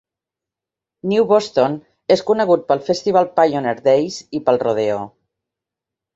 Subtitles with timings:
[1.11, 1.75] New Boston
[2.15, 4.99] és conegut pel festival Pioneer Days i pel Rodeo.